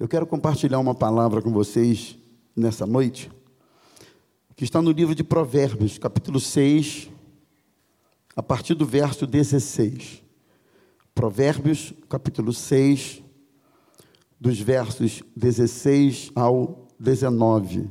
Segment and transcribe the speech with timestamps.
[0.00, 2.16] Eu quero compartilhar uma palavra com vocês
[2.54, 3.32] nessa noite,
[4.54, 7.10] que está no livro de Provérbios, capítulo 6,
[8.36, 10.22] a partir do verso 16.
[11.12, 13.24] Provérbios, capítulo 6,
[14.40, 17.90] dos versos 16 ao 19.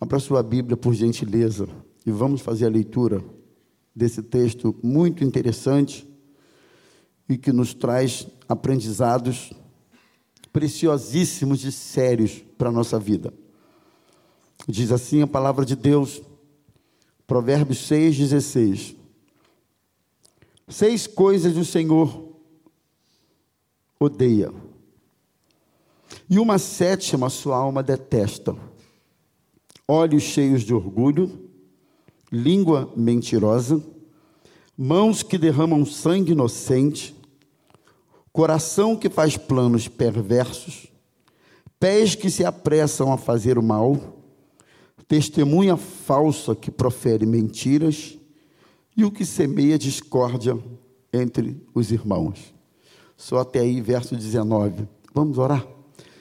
[0.00, 1.66] Abra sua Bíblia, por gentileza,
[2.06, 3.20] e vamos fazer a leitura
[3.92, 6.08] desse texto muito interessante
[7.28, 9.52] e que nos traz aprendizados
[10.54, 13.34] preciosíssimos e sérios para a nossa vida.
[14.68, 16.22] Diz assim a palavra de Deus,
[17.26, 18.94] Provérbios 6,16.
[20.68, 22.36] Seis coisas o Senhor
[23.98, 24.52] odeia,
[26.30, 28.56] e uma sétima sua alma detesta:
[29.88, 31.50] olhos cheios de orgulho,
[32.30, 33.82] língua mentirosa,
[34.78, 37.13] mãos que derramam sangue inocente,
[38.34, 40.88] coração que faz planos perversos,
[41.78, 43.96] pés que se apressam a fazer o mal,
[45.06, 48.18] testemunha falsa que profere mentiras
[48.96, 50.58] e o que semeia discórdia
[51.12, 52.52] entre os irmãos.
[53.16, 54.88] Só até aí, verso 19.
[55.14, 55.64] Vamos orar?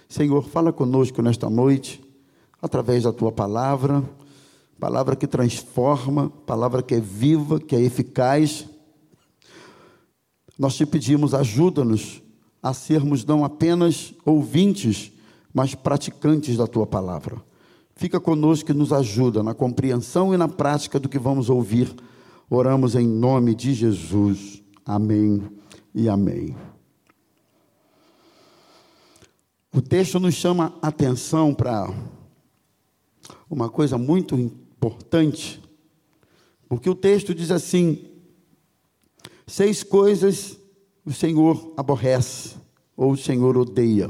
[0.08, 2.00] Senhor, fala conosco nesta noite,
[2.62, 4.04] através da tua palavra,
[4.80, 8.68] palavra que transforma, palavra que é viva, que é eficaz
[10.58, 12.22] nós te pedimos, ajuda-nos
[12.62, 15.12] a sermos não apenas ouvintes,
[15.54, 17.42] mas praticantes da tua palavra.
[17.96, 21.94] Fica conosco e nos ajuda na compreensão e na prática do que vamos ouvir.
[22.50, 24.62] Oramos em nome de Jesus.
[24.86, 25.42] Amém
[25.94, 26.56] e amém.
[29.74, 31.92] O texto nos chama atenção para
[33.50, 35.62] uma coisa muito importante,
[36.70, 38.13] porque o texto diz assim:
[39.46, 40.58] Seis coisas
[41.06, 42.56] o Senhor aborrece,
[42.96, 44.10] ou o Senhor odeia.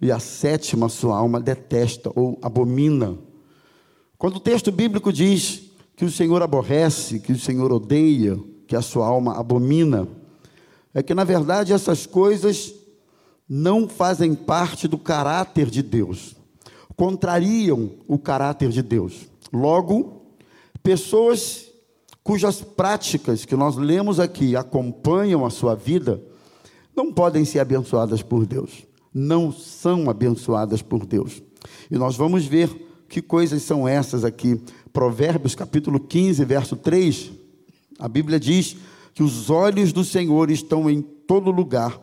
[0.00, 3.18] E a sétima, sua alma detesta ou abomina.
[4.18, 8.82] Quando o texto bíblico diz que o Senhor aborrece, que o Senhor odeia, que a
[8.82, 10.08] sua alma abomina,
[10.94, 12.74] é que na verdade essas coisas
[13.48, 16.34] não fazem parte do caráter de Deus,
[16.96, 19.28] contrariam o caráter de Deus.
[19.52, 20.22] Logo,
[20.82, 21.65] pessoas
[22.26, 26.20] cujas práticas que nós lemos aqui acompanham a sua vida,
[26.94, 28.84] não podem ser abençoadas por Deus.
[29.14, 31.40] Não são abençoadas por Deus.
[31.88, 32.68] E nós vamos ver
[33.08, 34.60] que coisas são essas aqui.
[34.92, 37.30] Provérbios capítulo 15, verso 3.
[37.96, 38.76] A Bíblia diz
[39.14, 41.96] que os olhos do Senhor estão em todo lugar,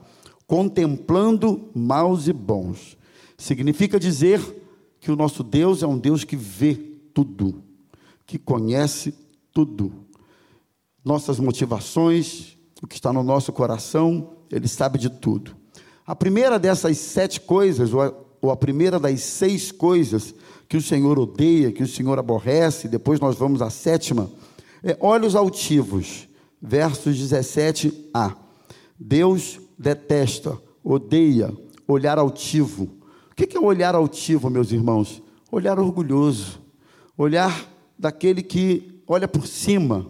[0.47, 2.97] contemplando maus e bons.
[3.37, 4.39] Significa dizer
[5.01, 6.75] que o nosso Deus é um Deus que vê
[7.13, 7.61] tudo,
[8.25, 9.13] que conhece
[9.51, 10.02] tudo
[11.03, 15.55] nossas motivações, o que está no nosso coração, Ele sabe de tudo.
[16.05, 20.35] A primeira dessas sete coisas, ou a, primeira das seis coisas
[20.67, 24.29] que o Senhor odeia, que o Senhor aborrece, depois nós vamos à sétima,
[24.83, 26.27] é olhos altivos,
[26.61, 28.35] versos 17a.
[28.99, 31.53] Deus detesta, odeia
[31.87, 32.89] olhar altivo.
[33.31, 35.21] O que é olhar altivo, meus irmãos?
[35.51, 36.59] Olhar orgulhoso,
[37.17, 40.07] olhar daquele que olha por cima,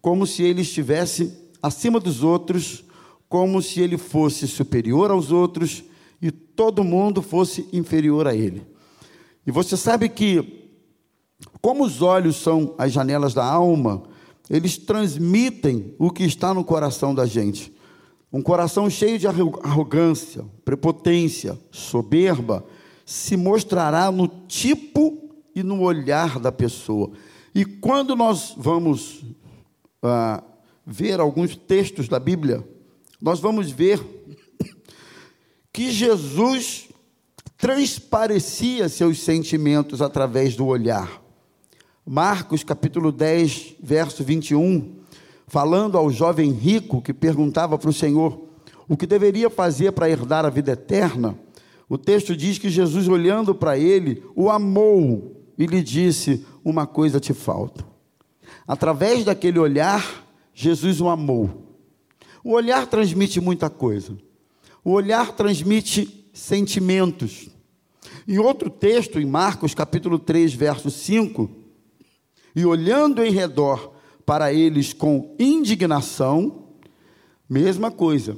[0.00, 1.32] como se ele estivesse
[1.62, 2.84] acima dos outros,
[3.28, 5.84] como se ele fosse superior aos outros
[6.20, 8.66] e todo mundo fosse inferior a ele.
[9.46, 10.70] E você sabe que,
[11.60, 14.02] como os olhos são as janelas da alma,
[14.48, 17.72] eles transmitem o que está no coração da gente.
[18.32, 22.64] Um coração cheio de arrogância, prepotência, soberba,
[23.04, 27.10] se mostrará no tipo e no olhar da pessoa.
[27.54, 29.24] E quando nós vamos
[30.02, 30.42] uh,
[30.86, 32.66] ver alguns textos da Bíblia,
[33.20, 34.00] nós vamos ver
[35.72, 36.88] que Jesus
[37.56, 41.22] transparecia seus sentimentos através do olhar.
[42.06, 44.96] Marcos capítulo 10, verso 21,
[45.46, 48.48] falando ao jovem rico que perguntava para o Senhor
[48.88, 51.38] o que deveria fazer para herdar a vida eterna,
[51.88, 57.18] o texto diz que Jesus, olhando para ele, o amou e lhe disse: Uma coisa
[57.18, 57.87] te falta.
[58.68, 61.74] Através daquele olhar, Jesus o amou.
[62.44, 64.14] O olhar transmite muita coisa.
[64.84, 67.48] O olhar transmite sentimentos.
[68.26, 71.50] Em outro texto, em Marcos capítulo 3, verso 5,
[72.54, 73.94] e olhando em redor
[74.26, 76.68] para eles com indignação,
[77.48, 78.36] mesma coisa.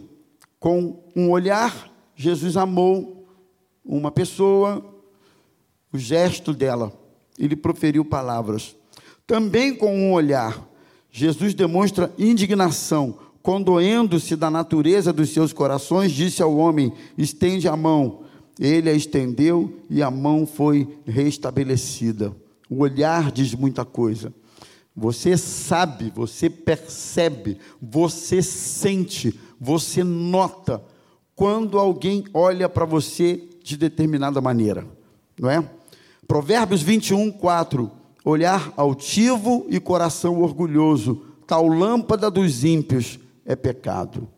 [0.60, 3.28] Com um olhar, Jesus amou
[3.84, 4.84] uma pessoa,
[5.92, 6.92] o gesto dela,
[7.36, 8.76] ele proferiu palavras.
[9.30, 10.68] Também com um olhar,
[11.08, 18.24] Jesus demonstra indignação condoendo-se da natureza dos seus corações, disse ao homem: Estende a mão.
[18.58, 22.34] Ele a estendeu e a mão foi restabelecida.
[22.68, 24.34] O olhar diz muita coisa.
[24.96, 30.82] Você sabe, você percebe, você sente, você nota
[31.36, 34.84] quando alguém olha para você de determinada maneira,
[35.38, 35.64] não é?
[36.26, 37.99] Provérbios 21, 4.
[38.24, 44.28] Olhar altivo e coração orgulhoso, tal lâmpada dos ímpios é pecado.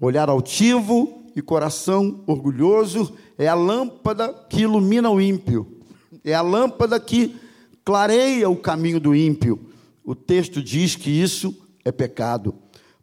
[0.00, 5.66] Olhar altivo e coração orgulhoso é a lâmpada que ilumina o ímpio,
[6.24, 7.34] é a lâmpada que
[7.84, 9.60] clareia o caminho do ímpio.
[10.04, 11.54] O texto diz que isso
[11.84, 12.54] é pecado.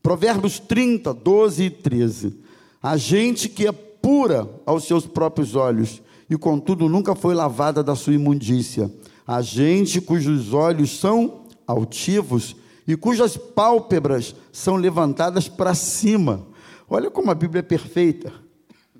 [0.01, 2.37] Provérbios 30, 12 e 13.
[2.81, 7.95] A gente que é pura aos seus próprios olhos e, contudo, nunca foi lavada da
[7.95, 8.91] sua imundícia.
[9.25, 12.55] A gente cujos olhos são altivos
[12.87, 16.45] e cujas pálpebras são levantadas para cima.
[16.89, 18.33] Olha como a Bíblia é perfeita.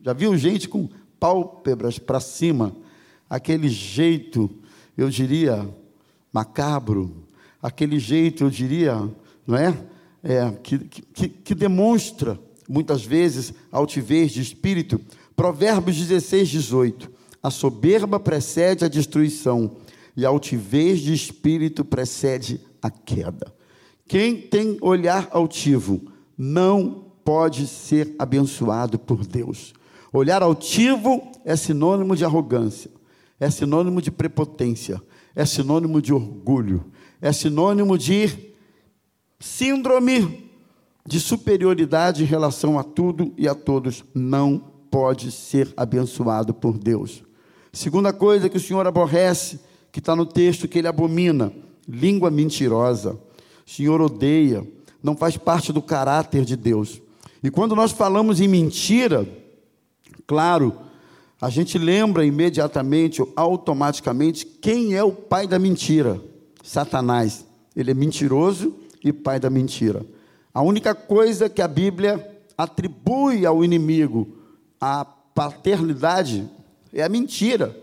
[0.02, 0.90] Já viu gente com
[1.20, 2.76] pálpebras para cima?
[3.30, 4.50] Aquele jeito,
[4.98, 5.68] eu diria,
[6.34, 7.26] macabro,
[7.62, 9.10] aquele jeito, eu diria,
[9.46, 9.78] não é?
[10.24, 15.00] é que, que, que demonstra, muitas vezes, altivez de espírito.
[15.36, 17.12] Provérbios 16, 18.
[17.44, 19.78] A soberba precede a destruição,
[20.16, 23.54] e a altivez de espírito precede a queda.
[24.08, 26.02] Quem tem olhar altivo
[26.38, 29.74] não pode ser abençoado por Deus.
[30.12, 32.92] Olhar altivo é sinônimo de arrogância,
[33.40, 35.02] é sinônimo de prepotência,
[35.34, 36.92] é sinônimo de orgulho,
[37.22, 38.52] é sinônimo de
[39.40, 40.52] síndrome
[41.06, 44.04] de superioridade em relação a tudo e a todos.
[44.14, 44.60] Não
[44.90, 47.24] pode ser abençoado por Deus.
[47.72, 49.60] Segunda coisa que o Senhor aborrece,
[49.92, 51.52] que está no texto que ele abomina:
[51.88, 53.14] língua mentirosa.
[53.66, 54.66] O Senhor odeia,
[55.02, 57.02] não faz parte do caráter de Deus.
[57.44, 59.28] E quando nós falamos em mentira,
[60.28, 60.78] claro,
[61.40, 66.22] a gente lembra imediatamente, automaticamente, quem é o pai da mentira?
[66.64, 67.46] Satanás.
[67.76, 70.06] Ele é mentiroso e pai da mentira.
[70.54, 74.38] A única coisa que a Bíblia atribui ao inimigo,
[74.80, 76.48] a paternidade,
[76.94, 77.76] é a mentira.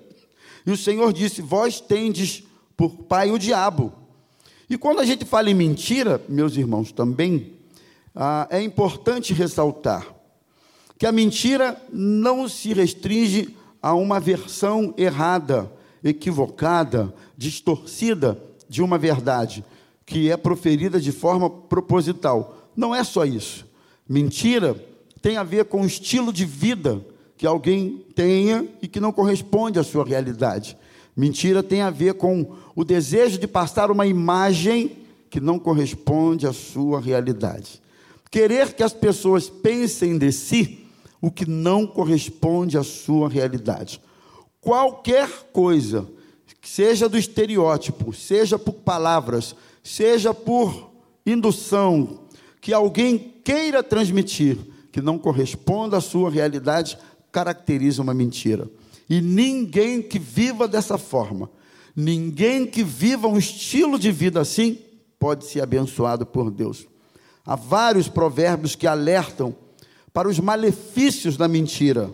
[0.68, 2.42] E o Senhor disse: Vós tendes
[2.76, 3.90] por pai o diabo.
[4.68, 7.54] E quando a gente fala em mentira, meus irmãos, também,
[8.14, 10.06] ah, é importante ressaltar
[10.98, 15.72] que a mentira não se restringe a uma versão errada,
[16.04, 18.38] equivocada, distorcida
[18.68, 19.64] de uma verdade,
[20.04, 22.68] que é proferida de forma proposital.
[22.76, 23.64] Não é só isso.
[24.06, 24.76] Mentira
[25.22, 27.00] tem a ver com o estilo de vida
[27.38, 30.76] que alguém tenha e que não corresponde à sua realidade.
[31.16, 34.96] Mentira tem a ver com o desejo de passar uma imagem
[35.30, 37.80] que não corresponde à sua realidade.
[38.30, 40.84] Querer que as pessoas pensem de si
[41.20, 44.00] o que não corresponde à sua realidade.
[44.60, 46.06] Qualquer coisa,
[46.60, 50.90] seja do estereótipo, seja por palavras, seja por
[51.24, 52.20] indução,
[52.60, 54.58] que alguém queira transmitir,
[54.90, 56.98] que não corresponda à sua realidade,
[57.32, 58.70] caracteriza uma mentira.
[59.08, 61.50] E ninguém que viva dessa forma,
[61.96, 64.78] ninguém que viva um estilo de vida assim,
[65.18, 66.86] pode ser abençoado por Deus.
[67.44, 69.56] Há vários provérbios que alertam
[70.12, 72.12] para os malefícios da mentira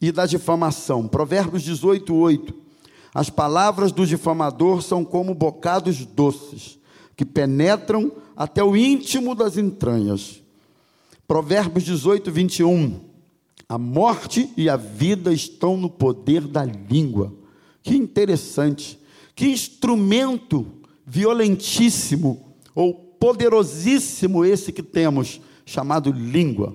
[0.00, 1.08] e da difamação.
[1.08, 2.54] Provérbios 18, 8.
[3.12, 6.78] As palavras do difamador são como bocados doces,
[7.16, 10.40] que penetram até o íntimo das entranhas.
[11.26, 13.09] Provérbios 18, 21.
[13.70, 17.32] A morte e a vida estão no poder da língua.
[17.84, 18.98] Que interessante.
[19.32, 20.66] Que instrumento
[21.06, 26.74] violentíssimo ou poderosíssimo esse que temos chamado língua.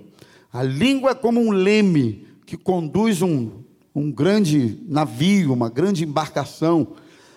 [0.53, 3.51] A língua é como um leme que conduz um,
[3.93, 6.93] um grande navio, uma grande embarcação.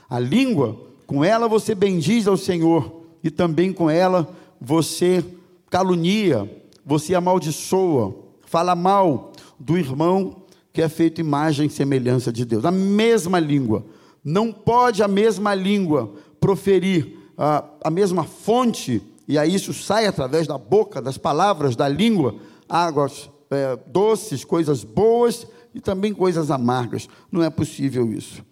[0.08, 5.24] A língua, com ela você bendiz ao Senhor, e também com ela você
[5.68, 6.48] calunia,
[6.86, 9.27] você amaldiçoa, fala mal
[9.58, 12.64] do irmão que é feito imagem e semelhança de Deus.
[12.64, 13.84] A mesma língua.
[14.22, 20.46] Não pode a mesma língua proferir a, a mesma fonte e aí isso sai através
[20.46, 22.36] da boca, das palavras, da língua,
[22.66, 27.10] águas é, doces, coisas boas e também coisas amargas.
[27.30, 28.42] Não é possível isso.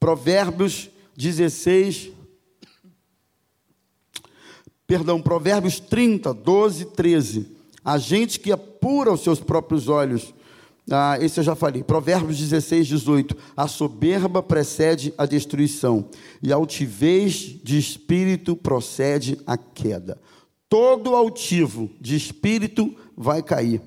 [0.00, 2.10] Provérbios 16,
[4.88, 7.56] perdão, Provérbios 30, 12, 13.
[7.84, 10.34] A gente que apura os seus próprios olhos,
[10.90, 11.82] ah, esse eu já falei.
[11.82, 13.36] Provérbios 16, 18.
[13.56, 16.08] A soberba precede a destruição,
[16.42, 20.18] e a altivez de espírito procede a queda.
[20.68, 23.80] todo altivo de espírito vai cair.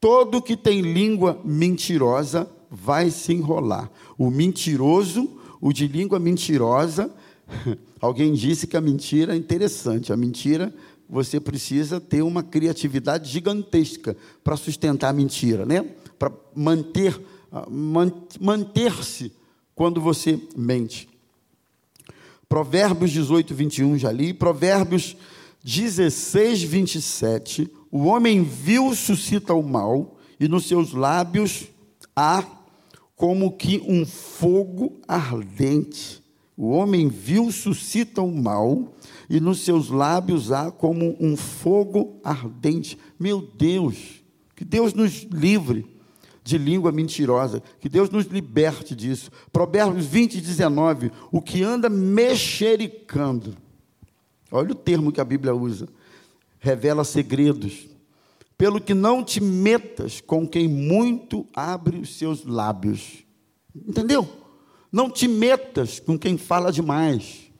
[0.00, 3.90] Todo que tem língua mentirosa vai se enrolar.
[4.16, 5.28] O mentiroso,
[5.60, 7.10] o de língua mentirosa,
[8.00, 10.12] alguém disse que a mentira é interessante.
[10.12, 10.72] A mentira,
[11.08, 15.84] você precisa ter uma criatividade gigantesca para sustentar a mentira, né?
[16.18, 17.18] Para manter
[17.50, 17.66] ah,
[18.40, 19.32] manter-se
[19.74, 21.08] quando você mente.
[22.48, 24.34] Provérbios 18, 21 já li.
[24.34, 25.16] Provérbios
[25.64, 27.70] 16, 27.
[27.90, 31.68] O homem vil suscita o mal, e nos seus lábios
[32.14, 32.44] há
[33.16, 36.22] como que um fogo ardente.
[36.56, 38.94] O homem vil suscita o mal,
[39.28, 42.98] e nos seus lábios há como um fogo ardente.
[43.18, 44.22] Meu Deus,
[44.54, 45.97] que Deus nos livre
[46.48, 47.62] de língua mentirosa.
[47.78, 49.30] Que Deus nos liberte disso.
[49.52, 51.12] Provérbios 20, 19.
[51.30, 53.54] O que anda mexericando.
[54.50, 55.88] Olha o termo que a Bíblia usa.
[56.58, 57.86] Revela segredos.
[58.56, 63.24] Pelo que não te metas com quem muito abre os seus lábios.
[63.76, 64.26] Entendeu?
[64.90, 67.50] Não te metas com quem fala demais.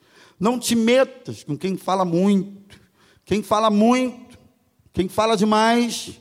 [0.40, 2.80] Não te metas com quem fala muito.
[3.26, 4.38] Quem fala muito,
[4.90, 6.18] quem fala demais,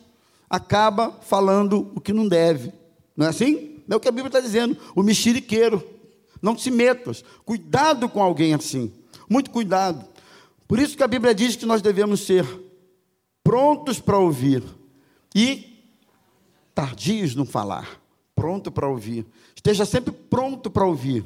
[0.50, 2.72] acaba falando o que não deve.
[3.16, 3.82] Não é assim?
[3.90, 4.78] É o que a Bíblia está dizendo.
[4.96, 5.84] O mexeriqueiro.
[6.42, 7.24] Não te metas.
[7.46, 8.92] Cuidado com alguém assim.
[9.30, 10.06] Muito cuidado.
[10.68, 12.46] Por isso que a Bíblia diz que nós devemos ser
[13.44, 14.64] prontos para ouvir
[15.34, 15.94] e
[16.76, 18.02] tardios no falar.
[18.36, 19.26] Pronto para ouvir.
[19.56, 21.26] Esteja sempre pronto para ouvir.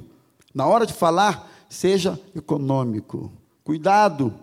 [0.53, 3.31] Na hora de falar, seja econômico.
[3.63, 4.33] Cuidado.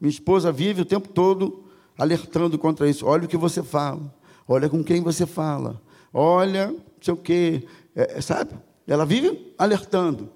[0.00, 1.64] Minha esposa vive o tempo todo
[1.96, 3.06] alertando contra isso.
[3.06, 4.17] Olha o que você fala
[4.48, 5.80] olha com quem você fala,
[6.12, 8.54] olha, não sei o quê, é, é, sabe?
[8.86, 10.30] Ela vive alertando,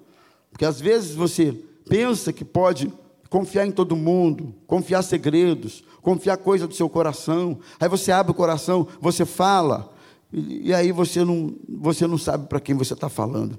[0.51, 1.51] porque às vezes você
[1.89, 2.93] pensa que pode
[3.29, 8.35] confiar em todo mundo, confiar segredos, confiar coisa do seu coração, aí você abre o
[8.35, 9.91] coração, você fala,
[10.31, 13.57] e, e aí você não, você não sabe para quem você está falando.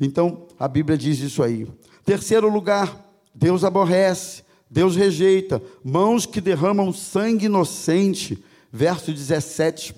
[0.00, 1.68] Então, a Bíblia diz isso aí.
[2.04, 8.42] Terceiro lugar, Deus aborrece, Deus rejeita, mãos que derramam sangue inocente,
[8.72, 9.94] verso 17,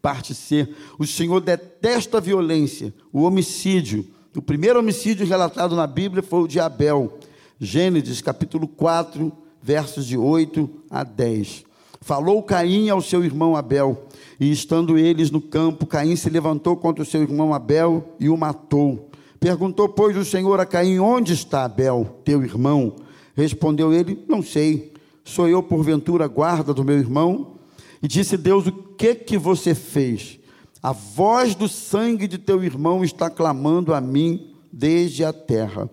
[0.00, 0.68] parte C.
[0.98, 4.06] O Senhor detesta a violência, o homicídio.
[4.34, 7.18] O primeiro homicídio relatado na Bíblia foi o de Abel.
[7.58, 11.64] Gênesis capítulo 4, versos de 8 a 10.
[12.00, 14.08] Falou Caim ao seu irmão Abel,
[14.40, 18.36] e estando eles no campo, Caim se levantou contra o seu irmão Abel e o
[18.36, 19.08] matou.
[19.38, 22.96] Perguntou, pois, o Senhor a Caim: Onde está Abel, teu irmão?
[23.36, 24.92] Respondeu ele: Não sei.
[25.24, 27.52] Sou eu, porventura, guarda do meu irmão?
[28.02, 30.38] E disse Deus: O que que você fez?
[30.82, 35.88] A voz do sangue de teu irmão está clamando a mim desde a terra.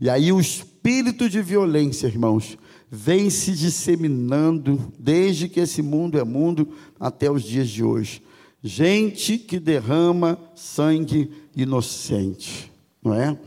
[0.00, 2.58] E aí o espírito de violência, irmãos,
[2.90, 6.68] vem se disseminando desde que esse mundo é mundo
[6.98, 8.22] até os dias de hoje.
[8.62, 13.38] Gente que derrama sangue inocente, não é?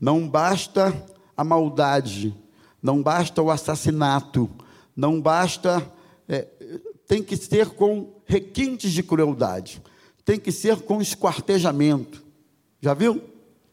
[0.00, 0.94] Não basta
[1.36, 2.34] a maldade,
[2.82, 4.48] não basta o assassinato,
[4.94, 5.84] não basta
[7.06, 9.82] tem que ser com requintes de crueldade,
[10.24, 12.24] tem que ser com esquartejamento.
[12.80, 13.22] Já viu?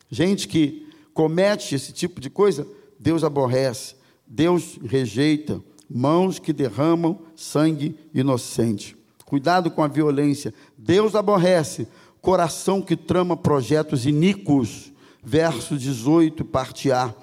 [0.09, 2.67] Gente que comete esse tipo de coisa,
[2.99, 3.95] Deus aborrece,
[4.27, 8.95] Deus rejeita, mãos que derramam sangue inocente.
[9.25, 10.53] Cuidado com a violência.
[10.77, 11.87] Deus aborrece,
[12.21, 14.91] coração que trama projetos iníquos.
[15.23, 17.13] Verso 18, parte A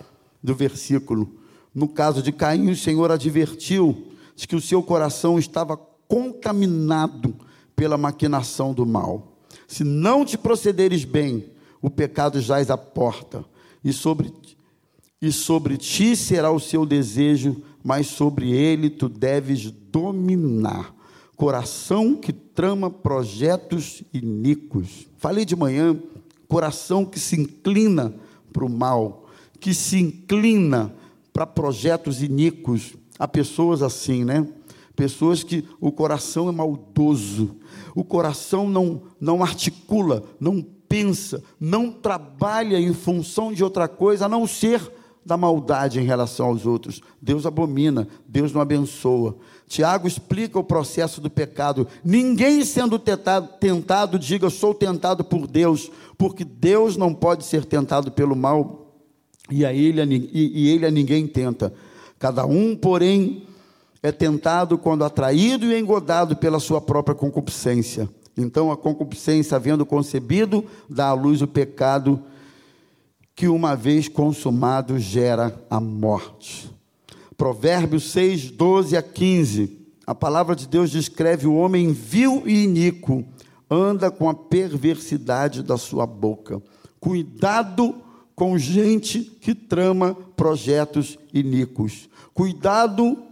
[0.42, 1.38] do versículo.
[1.74, 5.76] No caso de Caim, o Senhor advertiu de que o seu coração estava
[6.10, 7.36] contaminado
[7.76, 9.38] pela maquinação do mal.
[9.68, 11.46] Se não te procederes bem,
[11.80, 13.44] o pecado jaz à porta,
[13.82, 14.32] e sobre,
[15.22, 20.92] e sobre ti será o seu desejo, mas sobre ele tu deves dominar.
[21.36, 25.06] Coração que trama projetos iníquos.
[25.16, 25.98] Falei de manhã,
[26.48, 28.12] coração que se inclina
[28.52, 29.26] para o mal,
[29.58, 30.92] que se inclina
[31.32, 32.94] para projetos iníquos.
[33.18, 34.46] Há pessoas assim, né?
[35.00, 37.56] Pessoas que o coração é maldoso,
[37.94, 44.28] o coração não, não articula, não pensa, não trabalha em função de outra coisa a
[44.28, 44.92] não ser
[45.24, 47.00] da maldade em relação aos outros.
[47.18, 49.38] Deus abomina, Deus não abençoa.
[49.66, 51.88] Tiago explica o processo do pecado.
[52.04, 58.10] Ninguém sendo tentado, tentado diga sou tentado por Deus, porque Deus não pode ser tentado
[58.12, 58.98] pelo mal
[59.50, 61.72] e a ele, e, e ele a ninguém tenta.
[62.18, 63.46] Cada um, porém,
[64.02, 68.08] é tentado quando atraído e engodado pela sua própria concupiscência.
[68.36, 72.22] Então, a concupiscência, havendo concebido, dá à luz o pecado,
[73.34, 76.70] que uma vez consumado gera a morte.
[77.36, 79.78] Provérbios 6, 12 a 15.
[80.06, 83.24] A palavra de Deus descreve o homem vil e iníquo,
[83.70, 86.60] anda com a perversidade da sua boca.
[86.98, 87.94] Cuidado
[88.34, 92.08] com gente que trama projetos iníquos.
[92.34, 93.29] Cuidado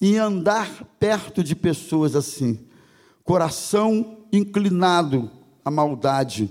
[0.00, 2.60] em andar perto de pessoas assim.
[3.24, 5.30] Coração inclinado
[5.64, 6.50] à maldade.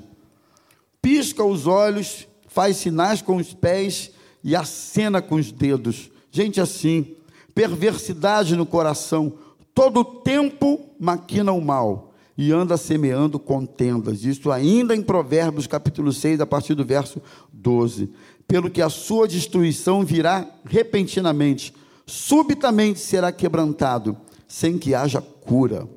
[1.01, 4.11] Pisca os olhos, faz sinais com os pés
[4.43, 6.11] e acena com os dedos.
[6.31, 7.15] Gente assim,
[7.55, 9.33] perversidade no coração,
[9.73, 14.23] todo tempo maquina o mal e anda semeando contendas.
[14.23, 18.11] Isso ainda em Provérbios capítulo 6, a partir do verso 12.
[18.47, 21.73] Pelo que a sua destruição virá repentinamente,
[22.07, 25.87] subitamente será quebrantado, sem que haja cura.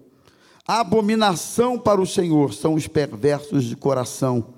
[0.67, 4.52] A abominação para o Senhor são os perversos de coração,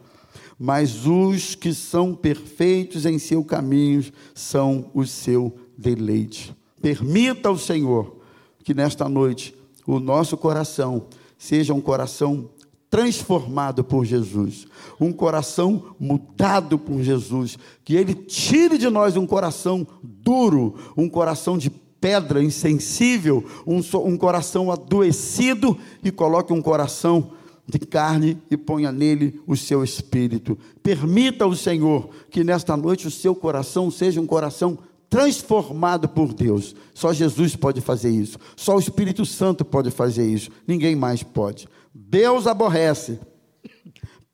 [0.59, 4.05] mas os que são perfeitos em seu caminho
[4.35, 6.55] são o seu deleite.
[6.81, 8.17] Permita ao Senhor
[8.65, 9.55] que nesta noite
[9.87, 11.07] o nosso coração
[11.37, 12.49] seja um coração
[12.93, 14.67] transformado por Jesus,
[15.01, 21.57] um coração mudado por Jesus, que Ele tire de nós um coração duro, um coração
[21.57, 27.31] de pedra, insensível, um, um coração adoecido e coloque um coração
[27.67, 30.59] de carne e ponha nele o seu espírito.
[30.83, 36.77] Permita ao Senhor que nesta noite o seu coração seja um coração transformado por Deus.
[36.93, 38.39] Só Jesus pode fazer isso.
[38.55, 40.51] Só o Espírito Santo pode fazer isso.
[40.67, 41.67] Ninguém mais pode.
[41.95, 43.19] Deus aborrece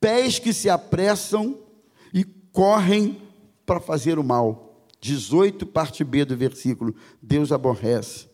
[0.01, 1.59] pés que se apressam
[2.13, 3.21] e correm
[3.67, 4.87] para fazer o mal.
[5.01, 6.95] 18, parte B do versículo.
[7.23, 8.29] Deus aborrece.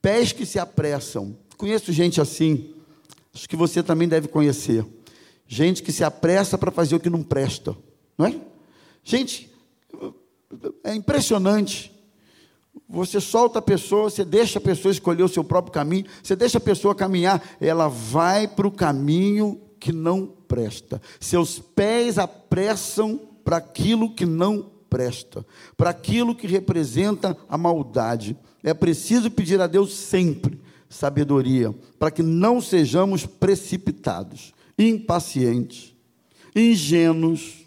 [0.00, 1.36] Pés que se apressam.
[1.56, 2.74] Conheço gente assim.
[3.34, 4.84] Acho que você também deve conhecer.
[5.48, 7.76] Gente que se apressa para fazer o que não presta.
[8.16, 8.40] Não é?
[9.02, 9.50] Gente
[10.84, 11.92] é impressionante.
[12.88, 16.58] Você solta a pessoa, você deixa a pessoa escolher o seu próprio caminho, você deixa
[16.58, 21.00] a pessoa caminhar, ela vai para o caminho que não presta.
[21.18, 25.44] Seus pés apressam para aquilo que não presta,
[25.76, 28.36] para aquilo que representa a maldade.
[28.62, 35.94] É preciso pedir a Deus sempre sabedoria, para que não sejamos precipitados, impacientes,
[36.54, 37.66] ingênuos,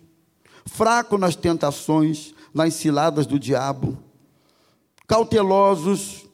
[0.66, 3.98] fracos nas tentações, nas ciladas do diabo.
[5.10, 6.28] Cautelosos,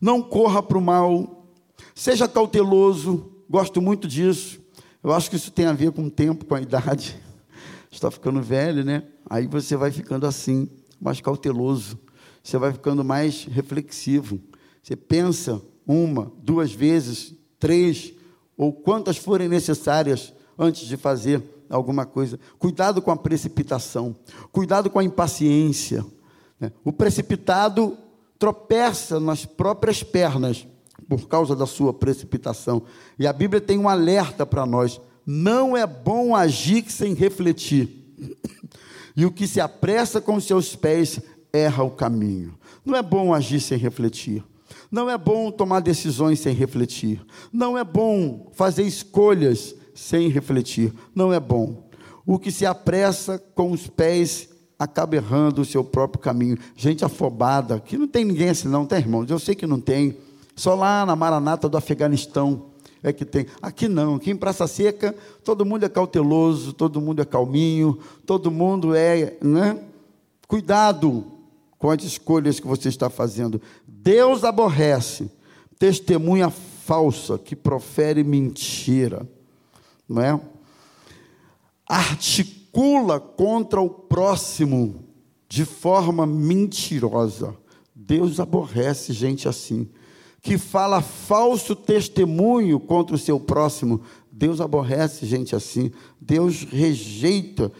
[0.00, 1.46] não corra para o mal,
[1.94, 4.58] seja cauteloso, gosto muito disso.
[5.04, 7.14] Eu acho que isso tem a ver com o tempo, com a idade.
[7.92, 9.02] Está ficando velho, né?
[9.28, 10.66] Aí você vai ficando assim,
[10.98, 11.98] mais cauteloso.
[12.42, 14.40] Você vai ficando mais reflexivo.
[14.82, 18.14] Você pensa uma, duas vezes, três,
[18.56, 22.40] ou quantas forem necessárias antes de fazer alguma coisa.
[22.58, 24.16] Cuidado com a precipitação,
[24.50, 26.02] cuidado com a impaciência.
[26.58, 26.72] Né?
[26.82, 27.98] O precipitado
[28.38, 30.66] tropeça nas próprias pernas
[31.08, 32.82] por causa da sua precipitação.
[33.18, 38.04] E a Bíblia tem um alerta para nós: não é bom agir sem refletir.
[39.16, 41.18] E o que se apressa com seus pés
[41.52, 42.58] erra o caminho.
[42.84, 44.44] Não é bom agir sem refletir.
[44.90, 47.24] Não é bom tomar decisões sem refletir.
[47.52, 50.92] Não é bom fazer escolhas sem refletir.
[51.14, 51.88] Não é bom.
[52.26, 56.58] O que se apressa com os pés acaba errando o seu próprio caminho.
[56.76, 59.30] Gente afobada, aqui não tem ninguém assim, não, tem irmãos?
[59.30, 60.16] Eu sei que não tem.
[60.54, 62.66] Só lá na Maranata do Afeganistão
[63.02, 63.46] é que tem.
[63.60, 68.50] Aqui não, aqui em Praça Seca, todo mundo é cauteloso, todo mundo é calminho, todo
[68.50, 69.78] mundo é, né?
[70.48, 71.24] Cuidado
[71.78, 73.60] com as escolhas que você está fazendo.
[73.86, 75.30] Deus aborrece
[75.78, 79.26] testemunha falsa que profere mentira
[80.08, 80.40] não é?
[81.88, 82.55] Articula
[83.36, 85.04] contra o próximo
[85.48, 87.56] de forma mentirosa.
[87.94, 89.88] Deus aborrece gente assim,
[90.42, 94.02] que fala falso testemunho contra o seu próximo.
[94.30, 95.90] Deus aborrece gente assim.
[96.20, 97.72] Deus rejeita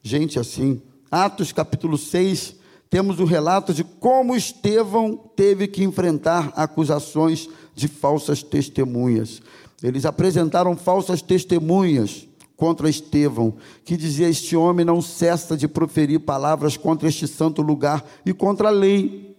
[0.00, 0.80] gente assim.
[1.10, 2.54] Atos capítulo 6,
[2.88, 9.42] temos o relato de como Estevão teve que enfrentar acusações de falsas testemunhas.
[9.82, 16.76] Eles apresentaram falsas testemunhas contra Estevão, que dizia: Este homem não cessa de proferir palavras
[16.76, 19.36] contra este santo lugar e contra a lei,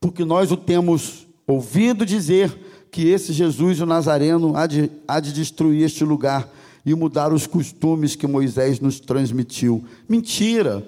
[0.00, 2.56] porque nós o temos ouvido dizer
[2.90, 6.48] que esse Jesus, o Nazareno, há de, há de destruir este lugar
[6.84, 9.84] e mudar os costumes que Moisés nos transmitiu.
[10.08, 10.86] Mentira!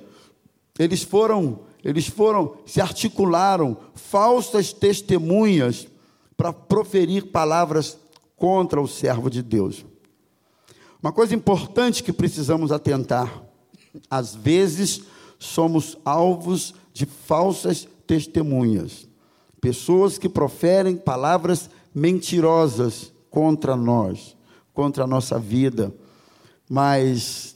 [0.79, 5.87] Eles foram, eles foram, se articularam falsas testemunhas
[6.37, 7.97] para proferir palavras
[8.37, 9.85] contra o servo de Deus.
[11.05, 13.43] Uma coisa importante que precisamos atentar:
[14.09, 15.03] às vezes
[15.39, 19.07] somos alvos de falsas testemunhas.
[19.61, 24.35] pessoas que proferem palavras mentirosas contra nós,
[24.73, 25.95] contra a nossa vida.
[26.71, 27.55] Mas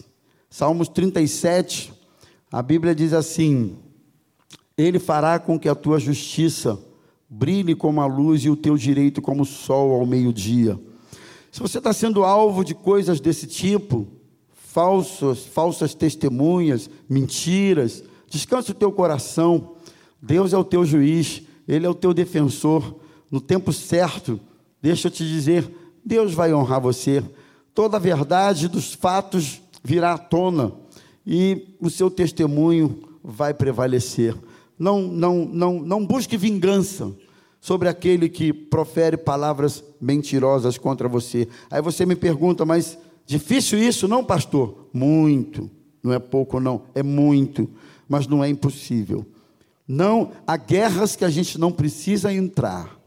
[0.50, 1.90] Salmos 37,
[2.52, 3.78] a Bíblia diz assim:
[4.76, 6.78] Ele fará com que a tua justiça
[7.26, 10.78] brilhe como a luz e o teu direito como o sol ao meio-dia.
[11.50, 14.06] Se você está sendo alvo de coisas desse tipo,
[14.52, 19.74] falsas, falsas testemunhas, mentiras, descanse o teu coração.
[20.20, 22.96] Deus é o teu juiz, Ele é o teu defensor.
[23.30, 24.38] No tempo certo,
[24.80, 25.70] deixa eu te dizer,
[26.04, 27.22] Deus vai honrar você.
[27.74, 30.72] Toda a verdade dos fatos virá à tona
[31.26, 34.34] e o seu testemunho vai prevalecer.
[34.78, 37.12] Não, não, não, não busque vingança
[37.60, 41.48] sobre aquele que profere palavras mentirosas contra você.
[41.70, 44.88] Aí você me pergunta, mas difícil isso, não, pastor?
[44.92, 45.70] Muito.
[46.02, 47.68] Não é pouco, não, é muito,
[48.08, 49.26] mas não é impossível.
[49.86, 52.98] Não, há guerras que a gente não precisa entrar.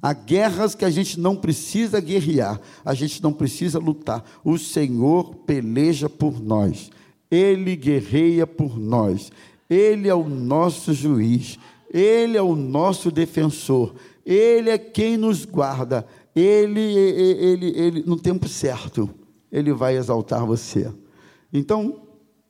[0.00, 4.24] Há guerras que a gente não precisa guerrear, a gente não precisa lutar.
[4.44, 6.88] O Senhor peleja por nós,
[7.28, 9.32] Ele guerreia por nós,
[9.68, 11.58] Ele é o nosso juiz,
[11.92, 18.16] Ele é o nosso defensor, Ele é quem nos guarda, Ele, Ele, Ele, Ele no
[18.16, 19.08] tempo certo,
[19.50, 20.92] Ele vai exaltar você.
[21.52, 22.02] Então,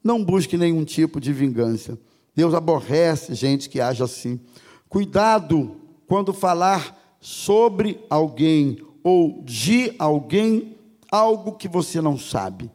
[0.03, 1.99] não busque nenhum tipo de vingança.
[2.35, 4.41] Deus aborrece gente que age assim.
[4.89, 10.77] Cuidado quando falar sobre alguém ou de alguém
[11.11, 12.71] algo que você não sabe,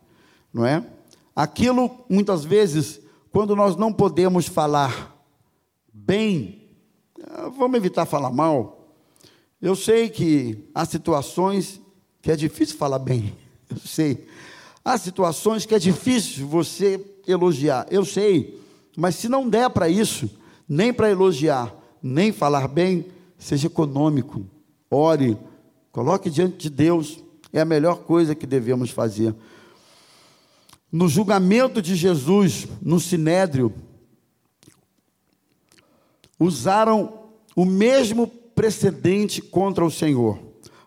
[0.53, 0.85] não é?
[1.35, 2.99] Aquilo, muitas vezes,
[3.31, 5.12] quando nós não podemos falar
[5.93, 6.69] bem,
[7.29, 8.97] ah, vamos evitar falar mal.
[9.61, 11.79] Eu sei que há situações
[12.21, 13.37] que é difícil falar bem,
[13.69, 14.25] eu sei.
[14.83, 18.59] Há situações que é difícil você elogiar, eu sei.
[18.97, 20.29] Mas se não der para isso,
[20.67, 23.05] nem para elogiar, nem falar bem,
[23.37, 24.45] seja econômico,
[24.89, 25.37] ore,
[25.91, 29.33] coloque diante de Deus, é a melhor coisa que devemos fazer.
[30.91, 33.73] No julgamento de Jesus, no sinédrio,
[36.39, 37.13] usaram
[37.55, 40.39] o mesmo precedente contra o Senhor.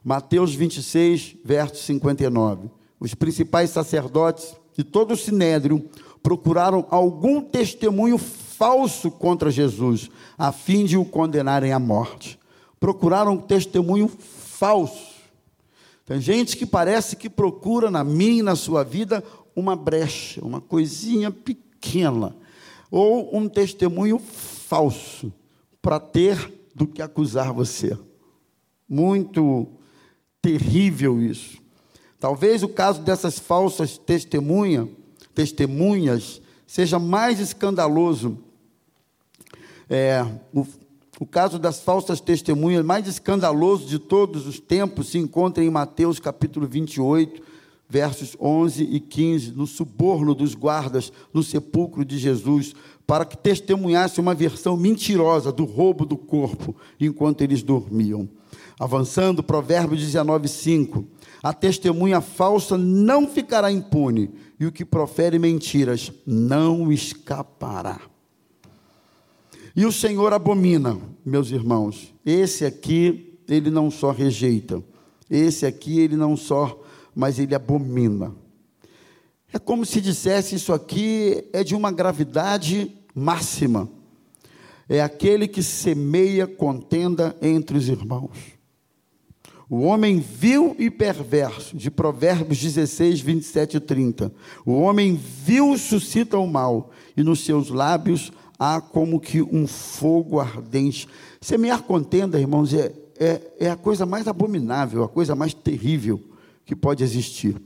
[0.04, 2.70] Mateus 26, verso 59.
[2.98, 5.88] Os principais sacerdotes de todo o sinédrio
[6.22, 12.38] procuraram algum testemunho falso contra Jesus, a fim de o condenarem à morte
[12.78, 15.16] procuraram um testemunho falso.
[16.04, 20.60] Tem gente que parece que procura na minha e na sua vida uma brecha, uma
[20.60, 22.36] coisinha pequena,
[22.90, 24.55] ou um testemunho falso,
[25.80, 27.96] para ter do que acusar você.
[28.88, 29.66] Muito
[30.42, 31.58] terrível isso.
[32.18, 34.88] Talvez o caso dessas falsas testemunha,
[35.34, 38.38] testemunhas seja mais escandaloso.
[39.88, 40.66] É, o,
[41.20, 46.18] o caso das falsas testemunhas mais escandaloso de todos os tempos se encontra em Mateus
[46.18, 47.42] capítulo 28,
[47.88, 52.74] versos 11 e 15, no suborno dos guardas no sepulcro de Jesus,
[53.06, 58.28] para que testemunhasse uma versão mentirosa do roubo do corpo enquanto eles dormiam.
[58.78, 61.04] Avançando, Provérbios 19, 5.
[61.42, 68.00] A testemunha falsa não ficará impune, e o que profere mentiras não escapará.
[69.74, 72.12] E o Senhor abomina, meus irmãos.
[72.24, 74.82] Esse aqui, ele não só rejeita.
[75.30, 76.82] Esse aqui, ele não só,
[77.16, 78.34] mas ele abomina.
[79.50, 83.88] É como se dissesse: Isso aqui é de uma gravidade máxima.
[84.86, 88.36] É aquele que semeia contenda entre os irmãos.
[89.68, 94.32] O homem vil e perverso, de Provérbios 16, 27 e 30.
[94.64, 100.38] O homem vil suscita o mal, e nos seus lábios há como que um fogo
[100.38, 101.08] ardente.
[101.40, 106.22] Semear contenda, irmãos, é, é, é a coisa mais abominável, a coisa mais terrível
[106.66, 107.56] que pode existir.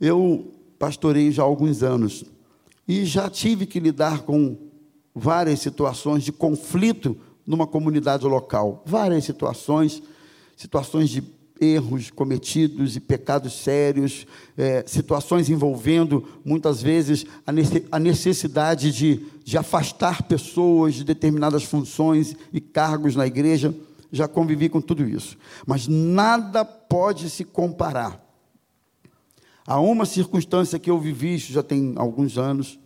[0.00, 2.24] Eu pastorei já há alguns anos
[2.86, 4.58] e já tive que lidar com
[5.14, 10.02] várias situações de conflito numa comunidade local, várias situações,
[10.56, 11.22] situações de
[11.60, 14.26] erros cometidos e pecados sérios,
[14.58, 17.24] é, situações envolvendo muitas vezes
[17.90, 23.74] a necessidade de, de afastar pessoas de determinadas funções e cargos na igreja.
[24.12, 25.36] Já convivi com tudo isso.
[25.66, 28.24] Mas nada pode se comparar
[29.66, 32.78] a uma circunstância que eu vivi, isso já tem alguns anos,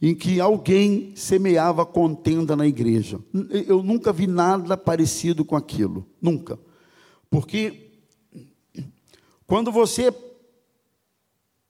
[0.00, 3.18] em que alguém semeava contenda na igreja.
[3.66, 6.58] Eu nunca vi nada parecido com aquilo, nunca.
[7.28, 7.90] Porque
[9.46, 10.14] quando você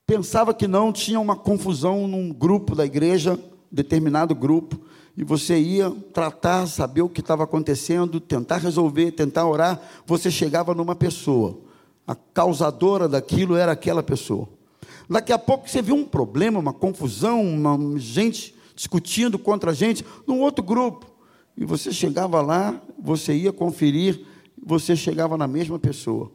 [0.05, 3.39] pensava que não, tinha uma confusão num grupo da igreja,
[3.71, 4.79] determinado grupo,
[5.17, 10.73] e você ia tratar, saber o que estava acontecendo, tentar resolver, tentar orar, você chegava
[10.73, 11.57] numa pessoa.
[12.05, 14.47] A causadora daquilo era aquela pessoa.
[15.09, 20.05] Daqui a pouco você viu um problema, uma confusão, uma gente discutindo contra a gente,
[20.27, 21.05] num outro grupo.
[21.57, 24.25] E você chegava lá, você ia conferir,
[24.61, 26.29] você chegava na mesma pessoa.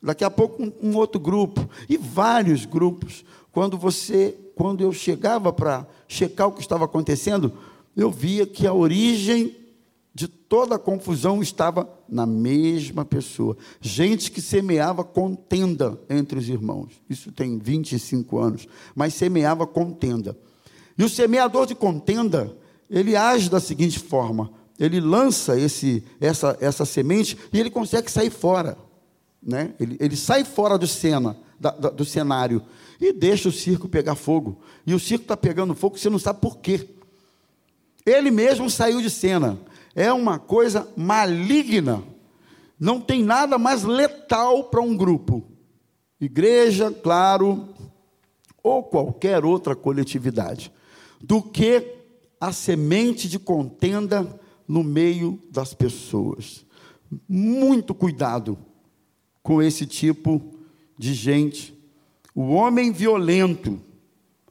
[0.00, 3.24] Daqui a pouco um, um outro grupo e vários grupos.
[3.50, 7.52] Quando você, quando eu chegava para checar o que estava acontecendo,
[7.96, 9.56] eu via que a origem
[10.14, 13.56] de toda a confusão estava na mesma pessoa.
[13.80, 17.00] Gente que semeava contenda entre os irmãos.
[17.08, 20.36] Isso tem 25 anos, mas semeava contenda.
[20.98, 22.54] E o semeador de contenda,
[22.90, 28.30] ele age da seguinte forma: ele lança esse, essa, essa semente e ele consegue sair
[28.30, 28.76] fora.
[29.42, 29.74] Né?
[29.80, 32.62] Ele, ele sai fora do, cena, da, da, do cenário
[33.00, 34.60] e deixa o circo pegar fogo.
[34.86, 36.88] E o circo está pegando fogo, você não sabe por quê.
[38.04, 39.58] Ele mesmo saiu de cena.
[39.94, 42.02] É uma coisa maligna.
[42.78, 45.44] Não tem nada mais letal para um grupo.
[46.20, 47.68] Igreja, claro,
[48.62, 50.72] ou qualquer outra coletividade,
[51.20, 51.96] do que
[52.40, 56.64] a semente de contenda no meio das pessoas.
[57.28, 58.58] Muito cuidado
[59.42, 60.40] com esse tipo
[60.96, 61.76] de gente.
[62.34, 63.80] O homem violento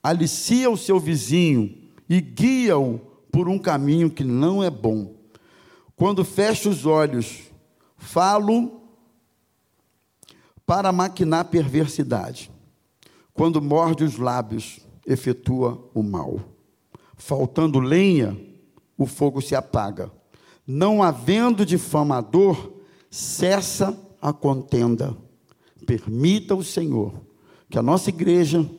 [0.04, 1.76] alicia o seu vizinho
[2.10, 5.15] e guia-o por um caminho que não é bom.
[5.96, 7.52] Quando fecho os olhos,
[7.98, 8.82] falo
[10.65, 12.52] para maquinar perversidade.
[13.34, 16.39] Quando morde os lábios, efetua o mal.
[17.15, 18.38] Faltando lenha,
[18.98, 20.12] o fogo se apaga.
[20.65, 22.74] Não havendo difamador,
[23.10, 25.15] cessa a contenda.
[25.86, 27.13] Permita o Senhor
[27.70, 28.70] que a nossa igreja,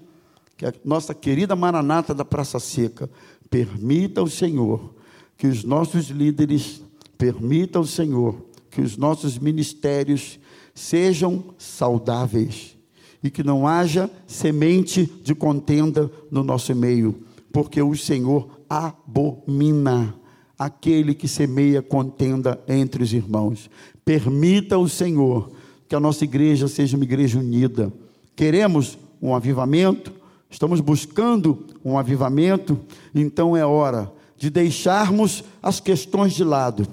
[0.57, 3.11] que a nossa querida Maranata da Praça Seca,
[3.53, 4.95] permita o Senhor
[5.37, 6.81] que os nossos líderes,
[7.19, 10.41] permita o Senhor que os nossos ministérios
[10.75, 12.79] sejam saudáveis
[13.23, 20.15] e que não haja semente de contenda no nosso meio, porque o Senhor abomina
[20.59, 23.69] aquele que semeia contenda entre os irmãos.
[24.03, 25.53] Permita o Senhor
[25.87, 27.93] que a nossa igreja seja uma igreja unida.
[28.35, 30.22] Queremos um avivamento,
[30.53, 32.79] estamos buscando um avivamento,
[33.15, 36.87] então é hora de deixarmos as questões de lado,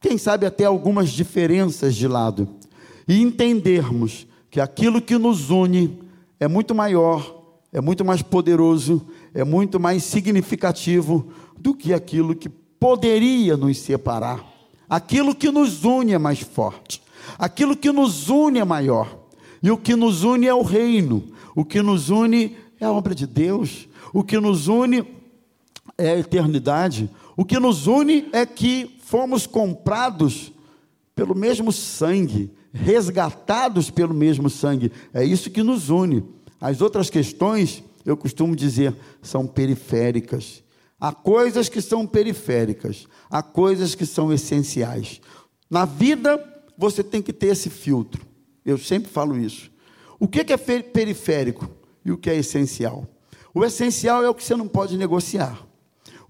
[0.00, 2.48] quem sabe até algumas diferenças de lado,
[3.08, 5.98] e entendermos que aquilo que nos une
[6.38, 11.26] é muito maior, é muito mais poderoso, é muito mais significativo
[11.58, 14.44] do que aquilo que poderia nos separar.
[14.88, 17.02] Aquilo que nos une é mais forte,
[17.36, 19.26] aquilo que nos une é maior,
[19.60, 21.24] e o que nos une é o reino,
[21.56, 25.06] o que nos une é a obra de Deus, o que nos une
[25.96, 30.52] é a eternidade, o que nos une é que fomos comprados
[31.14, 36.24] pelo mesmo sangue, resgatados pelo mesmo sangue, é isso que nos une.
[36.60, 40.62] As outras questões, eu costumo dizer, são periféricas.
[40.98, 45.20] Há coisas que são periféricas, há coisas que são essenciais.
[45.70, 46.42] Na vida,
[46.76, 48.24] você tem que ter esse filtro.
[48.64, 49.70] Eu sempre falo isso.
[50.18, 51.70] O que é periférico
[52.06, 53.04] e o que é essencial?
[53.52, 55.66] O essencial é o que você não pode negociar.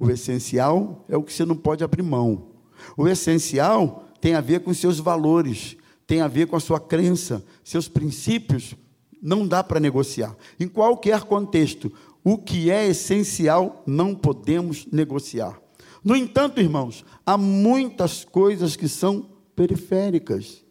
[0.01, 2.49] O essencial é o que você não pode abrir mão.
[2.97, 7.45] O essencial tem a ver com seus valores, tem a ver com a sua crença,
[7.62, 8.75] seus princípios.
[9.23, 10.35] Não dá para negociar.
[10.59, 11.93] Em qualquer contexto,
[12.25, 15.61] o que é essencial não podemos negociar.
[16.03, 20.65] No entanto, irmãos, há muitas coisas que são periféricas.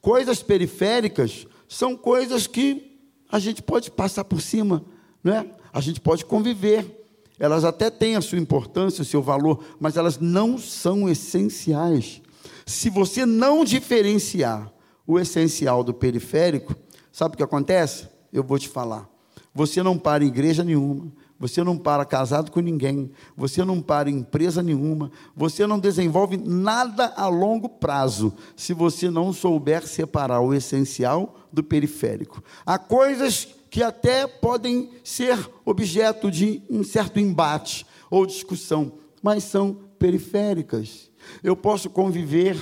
[0.00, 2.89] Coisas periféricas são coisas que
[3.30, 4.84] a gente pode passar por cima,
[5.22, 5.46] não é?
[5.72, 6.98] A gente pode conviver.
[7.38, 12.20] Elas até têm a sua importância, o seu valor, mas elas não são essenciais.
[12.66, 14.70] Se você não diferenciar
[15.06, 16.74] o essencial do periférico,
[17.10, 18.08] sabe o que acontece?
[18.32, 19.08] Eu vou te falar.
[19.54, 24.10] Você não para em igreja nenhuma, você não para casado com ninguém, você não para
[24.10, 30.42] em empresa nenhuma, você não desenvolve nada a longo prazo se você não souber separar
[30.42, 32.44] o essencial do periférico.
[32.66, 39.78] Há coisas que até podem ser objeto de um certo embate ou discussão, mas são
[39.98, 41.10] periféricas.
[41.42, 42.58] Eu posso conviver,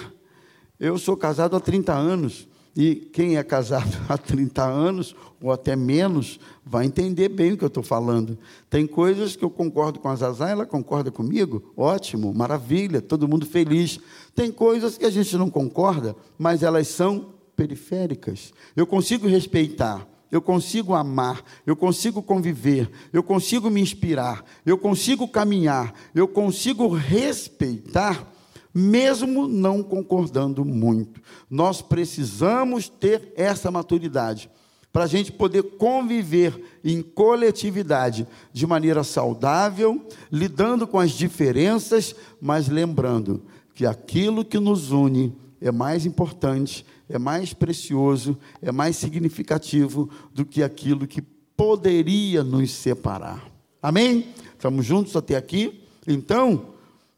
[0.78, 2.47] eu sou casado há 30 anos,
[2.78, 7.64] e quem é casado há 30 anos, ou até menos, vai entender bem o que
[7.64, 8.38] eu estou falando.
[8.70, 13.44] Tem coisas que eu concordo com a Zazá, ela concorda comigo, ótimo, maravilha, todo mundo
[13.44, 13.98] feliz.
[14.32, 18.52] Tem coisas que a gente não concorda, mas elas são periféricas.
[18.76, 25.26] Eu consigo respeitar, eu consigo amar, eu consigo conviver, eu consigo me inspirar, eu consigo
[25.26, 28.32] caminhar, eu consigo respeitar,
[28.78, 31.20] mesmo não concordando muito.
[31.50, 34.48] Nós precisamos ter essa maturidade
[34.92, 42.68] para a gente poder conviver em coletividade de maneira saudável, lidando com as diferenças, mas
[42.68, 43.42] lembrando
[43.74, 50.44] que aquilo que nos une é mais importante, é mais precioso, é mais significativo do
[50.44, 51.20] que aquilo que
[51.56, 53.50] poderia nos separar.
[53.82, 54.28] Amém?
[54.54, 55.84] Estamos juntos até aqui?
[56.06, 56.74] Então,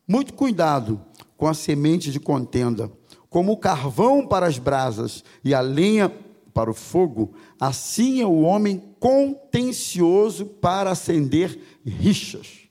[0.09, 1.01] muito cuidado
[1.41, 2.93] com a semente de contenda.
[3.31, 6.15] Como o carvão para as brasas e a lenha
[6.53, 12.69] para o fogo, assim é o homem contencioso para acender rixas.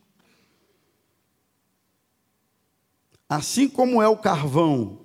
[3.27, 4.99] Assim como é o carvão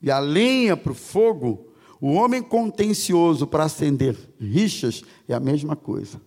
[0.00, 5.74] e a lenha para o fogo, o homem contencioso para acender rixas é a mesma
[5.74, 6.20] coisa.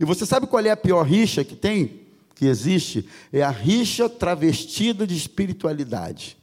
[0.00, 2.03] E você sabe qual é a pior rixa que tem?
[2.34, 3.08] Que existe?
[3.32, 6.36] É a rixa travestida de espiritualidade.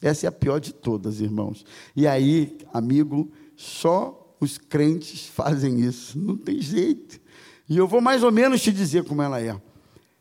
[0.00, 1.64] Essa é a pior de todas, irmãos.
[1.94, 7.20] E aí, amigo, só os crentes fazem isso, não tem jeito.
[7.68, 9.58] E eu vou mais ou menos te dizer como ela é.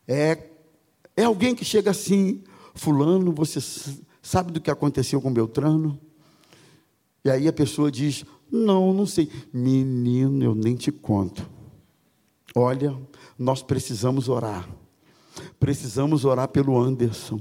[0.08, 0.38] É,
[1.16, 3.60] é alguém que chega assim, fulano, você
[4.22, 6.00] sabe do que aconteceu com Beltrano?
[7.24, 9.30] E aí a pessoa diz: Não, não sei.
[9.52, 11.50] Menino, eu nem te conto.
[12.56, 12.96] Olha,
[13.38, 14.68] nós precisamos orar.
[15.64, 17.40] Precisamos orar pelo Anderson.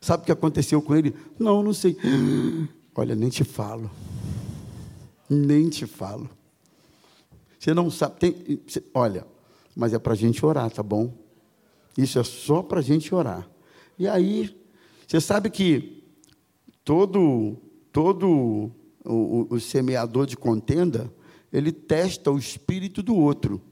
[0.00, 1.14] Sabe o que aconteceu com ele?
[1.38, 1.96] Não, não sei.
[2.96, 3.88] Olha, nem te falo.
[5.28, 6.28] Nem te falo.
[7.56, 8.16] Você não sabe.
[8.18, 8.60] Tem,
[8.92, 9.24] olha,
[9.76, 11.14] mas é para a gente orar, tá bom?
[11.96, 13.48] Isso é só para a gente orar.
[13.96, 14.52] E aí,
[15.06, 16.02] você sabe que
[16.84, 17.56] todo,
[17.92, 18.72] todo o,
[19.04, 21.08] o, o semeador de contenda,
[21.52, 23.62] ele testa o espírito do outro.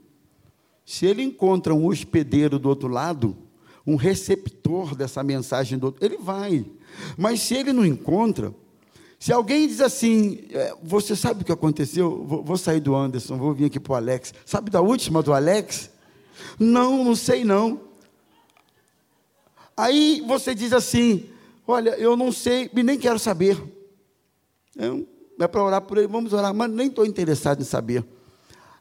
[0.87, 3.48] Se ele encontra um hospedeiro do outro lado,
[3.89, 6.63] um receptor dessa mensagem do outro, ele vai.
[7.17, 8.55] Mas se ele não encontra,
[9.19, 12.23] se alguém diz assim, é, você sabe o que aconteceu?
[12.23, 14.35] Vou, vou sair do Anderson, vou vir aqui para o Alex.
[14.45, 15.91] Sabe da última do Alex?
[16.59, 17.81] Não, não sei não.
[19.75, 21.25] Aí você diz assim,
[21.67, 23.57] olha, eu não sei e nem quero saber.
[24.77, 28.05] É, é para orar por ele, vamos orar, mas nem estou interessado em saber.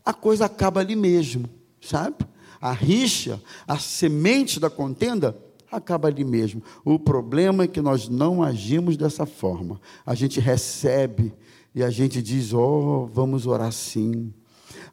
[0.04, 2.26] A coisa acaba ali mesmo, sabe?
[2.60, 5.38] A rixa, a semente da contenda,
[5.72, 6.62] acaba ali mesmo.
[6.84, 9.80] O problema é que nós não agimos dessa forma.
[10.06, 11.34] A gente recebe
[11.76, 14.34] e a gente diz: "Oh, vamos orar sim".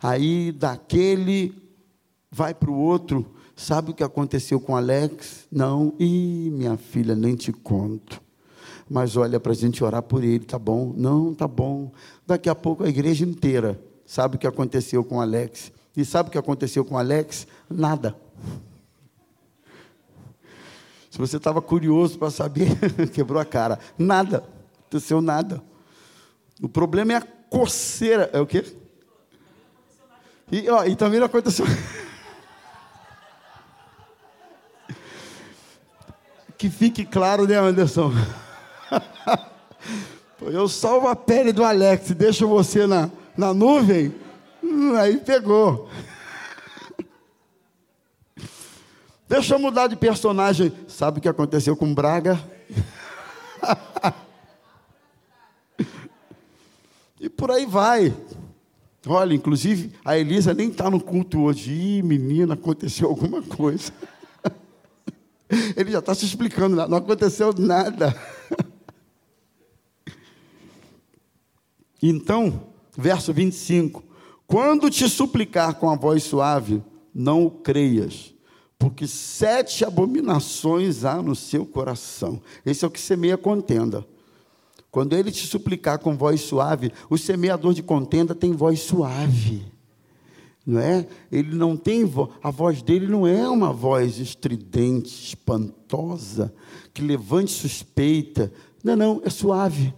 [0.02, 1.54] Aí daquele
[2.30, 3.24] vai para o outro.
[3.56, 5.46] Sabe o que aconteceu com Alex?
[5.50, 5.94] Não.
[5.98, 8.20] Ih, minha filha, nem te conto.
[8.90, 10.92] Mas olha, para a gente orar por ele, tá bom?
[10.96, 11.92] Não, tá bom.
[12.26, 15.72] Daqui a pouco a igreja inteira sabe o que aconteceu com Alex.
[15.96, 17.46] E sabe o que aconteceu com Alex?
[17.70, 18.16] Nada.
[21.10, 22.76] Se você estava curioso para saber,
[23.14, 23.78] quebrou a cara.
[23.96, 24.44] Nada.
[24.80, 25.62] Aconteceu nada.
[26.60, 28.28] O problema é a coceira.
[28.32, 28.64] É o quê?
[30.50, 31.64] E, ó, e também não aconteceu.
[36.58, 38.10] que fique claro, né, Anderson?
[40.40, 44.14] Eu salvo a pele do Alex, deixo você na, na nuvem,
[44.98, 45.88] aí pegou.
[49.28, 50.72] Deixa eu mudar de personagem.
[50.86, 52.38] Sabe o que aconteceu com Braga?
[57.20, 58.14] e por aí vai.
[59.06, 61.72] Olha, inclusive, a Elisa nem está no culto hoje.
[61.72, 63.92] Ih, menina, aconteceu alguma coisa.
[65.76, 68.14] Ele já está se explicando, não aconteceu nada.
[72.06, 74.03] Então, verso 25:
[74.46, 76.82] Quando te suplicar com a voz suave,
[77.14, 78.34] não o creias
[78.84, 82.42] porque sete abominações há no seu coração.
[82.66, 84.06] Esse é o que semeia contenda.
[84.90, 89.64] Quando ele te suplicar com voz suave, o semeador de contenda tem voz suave.
[90.66, 91.06] Não é?
[91.32, 92.30] Ele não tem vo...
[92.42, 96.54] a voz dele não é uma voz estridente, espantosa,
[96.92, 98.52] que levante suspeita.
[98.82, 99.94] Não, não, é suave.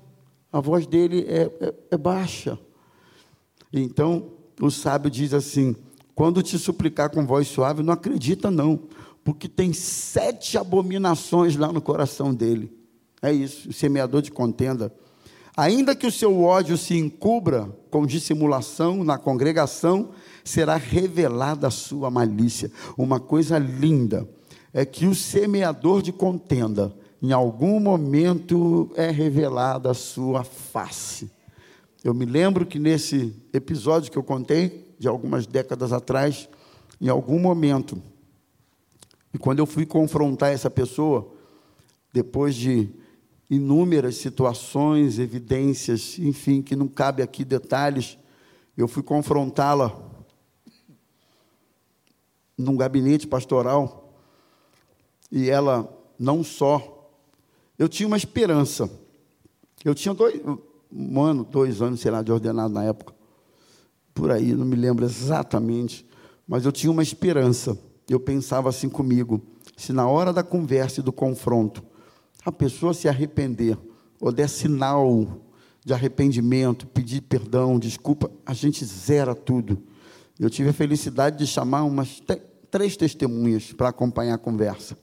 [0.52, 2.56] A voz dele é, é, é baixa.
[3.72, 5.74] Então, o sábio diz assim:
[6.14, 8.80] quando te suplicar com voz suave, não acredita não,
[9.22, 12.72] porque tem sete abominações lá no coração dele.
[13.20, 14.92] É isso, o semeador de contenda.
[15.56, 20.10] Ainda que o seu ódio se encubra com dissimulação na congregação,
[20.44, 22.70] será revelada a sua malícia.
[22.96, 24.28] Uma coisa linda
[24.72, 31.30] é que o semeador de contenda, em algum momento é revelada a sua face.
[32.06, 36.48] Eu me lembro que nesse episódio que eu contei, de algumas décadas atrás,
[37.00, 38.00] em algum momento.
[39.34, 41.34] E quando eu fui confrontar essa pessoa,
[42.12, 42.88] depois de
[43.50, 48.16] inúmeras situações, evidências, enfim, que não cabe aqui detalhes,
[48.76, 49.92] eu fui confrontá-la
[52.56, 54.16] num gabinete pastoral
[55.28, 57.10] e ela não só.
[57.76, 58.88] Eu tinha uma esperança.
[59.84, 60.40] Eu tinha dois,
[60.92, 63.14] um ano, dois anos, sei lá, de ordenado na época.
[64.14, 66.06] Por aí, não me lembro exatamente.
[66.46, 67.78] Mas eu tinha uma esperança.
[68.08, 69.40] Eu pensava assim comigo:
[69.76, 71.84] se na hora da conversa e do confronto,
[72.44, 73.76] a pessoa se arrepender,
[74.20, 75.42] ou der sinal
[75.84, 79.82] de arrependimento, pedir perdão, desculpa, a gente zera tudo.
[80.38, 82.20] Eu tive a felicidade de chamar umas
[82.70, 84.96] três testemunhas para acompanhar a conversa.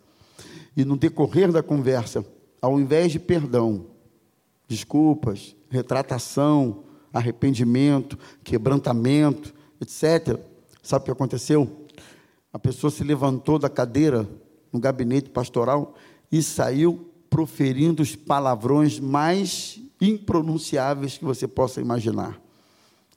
[0.76, 2.26] E no decorrer da conversa,
[2.62, 3.86] ao invés de perdão,
[4.68, 10.40] desculpas, retratação, arrependimento, quebrantamento, etc.,
[10.82, 11.88] sabe o que aconteceu?
[12.52, 14.28] A pessoa se levantou da cadeira
[14.72, 15.96] no gabinete pastoral
[16.32, 22.40] e saiu proferindo os palavrões mais impronunciáveis que você possa imaginar.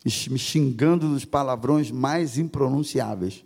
[0.03, 3.43] Me xingando dos palavrões mais impronunciáveis.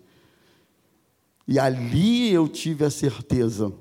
[1.47, 3.73] E ali eu tive a certeza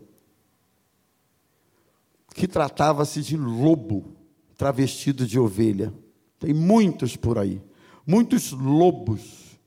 [2.35, 4.17] que tratava-se de lobo
[4.57, 5.93] travestido de ovelha.
[6.39, 7.61] Tem muitos por aí,
[8.07, 9.59] muitos lobos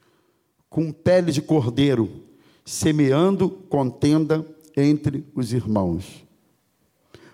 [0.70, 2.24] com pele de cordeiro,
[2.66, 4.46] semeando contenda
[4.76, 6.26] entre os irmãos.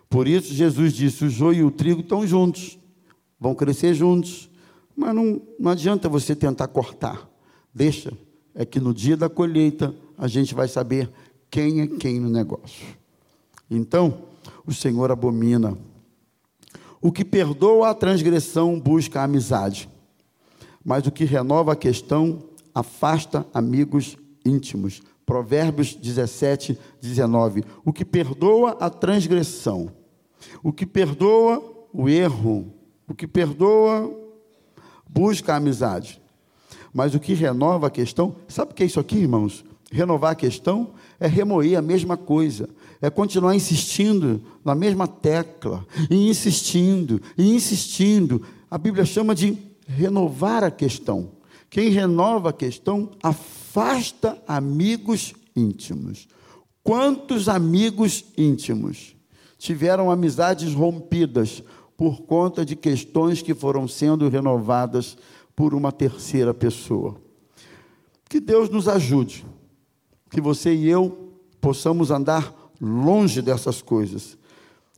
[0.10, 2.78] Por isso Jesus disse: o joio e o trigo estão juntos,
[3.40, 4.50] vão crescer juntos,
[4.96, 7.30] mas não, não adianta você tentar cortar.
[7.74, 8.12] Deixa,
[8.54, 11.10] é que no dia da colheita a gente vai saber
[11.50, 12.86] quem é quem no negócio.
[13.70, 14.29] Então,
[14.66, 15.78] o Senhor abomina.
[17.02, 19.90] O que perdoa a transgressão busca a amizade,
[20.84, 22.40] mas o que renova a questão
[22.74, 25.02] afasta amigos íntimos.
[25.26, 27.64] Provérbios 17, 19.
[27.86, 29.92] O que perdoa a transgressão,
[30.64, 32.74] o que perdoa o erro,
[33.08, 34.12] o que perdoa
[35.08, 36.22] busca a amizade.
[36.94, 39.64] Mas o que renova a questão, sabe o que é isso aqui, irmãos?
[39.92, 42.70] Renovar a questão é remoer a mesma coisa,
[43.02, 48.42] é continuar insistindo na mesma tecla, e insistindo, e insistindo.
[48.70, 51.32] A Bíblia chama de renovar a questão.
[51.70, 56.28] Quem renova a questão afasta amigos íntimos.
[56.84, 59.16] Quantos amigos íntimos
[59.58, 61.64] tiveram amizades rompidas
[61.96, 65.18] por conta de questões que foram sendo renovadas
[65.56, 67.16] por uma terceira pessoa?
[68.28, 69.46] Que Deus nos ajude
[70.30, 74.38] que você e eu possamos andar longe dessas coisas.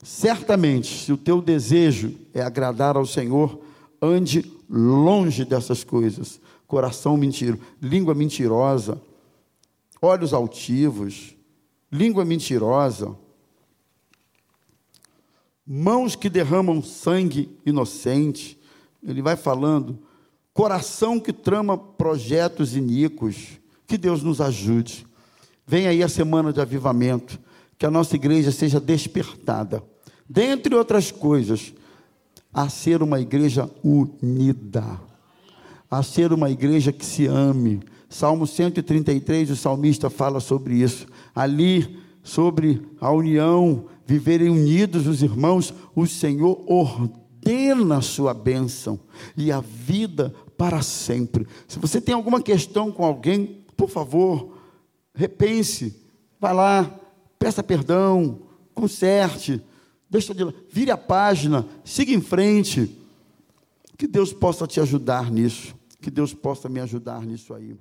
[0.04, 3.62] Certamente, se o teu desejo é agradar ao Senhor,
[4.02, 6.40] ande longe dessas coisas.
[6.66, 9.02] Coração mentiro, língua mentirosa,
[10.02, 11.36] olhos altivos,
[11.92, 13.16] língua mentirosa,
[15.68, 18.60] mãos que derramam sangue inocente.
[19.06, 20.00] Ele vai falando,
[20.54, 23.60] coração que trama projetos iníquos.
[23.86, 25.06] Que Deus nos ajude.
[25.68, 27.38] Vem aí a semana de avivamento,
[27.82, 29.84] que a nossa igreja seja despertada,
[30.30, 31.74] dentre outras coisas,
[32.54, 35.02] a ser uma igreja unida,
[35.90, 37.80] a ser uma igreja que se ame.
[38.08, 41.08] Salmo 133, o salmista fala sobre isso.
[41.34, 49.00] Ali, sobre a união, viverem unidos os irmãos, o Senhor ordena a sua bênção
[49.36, 51.48] e a vida para sempre.
[51.68, 54.56] Se você tem alguma questão com alguém, por favor,
[55.16, 56.00] repense,
[56.40, 57.01] vá lá,
[57.42, 58.40] peça perdão,
[58.72, 59.60] conserte,
[60.08, 62.96] deixa de vire a página, siga em frente.
[63.98, 67.76] Que Deus possa te ajudar nisso, que Deus possa me ajudar nisso aí.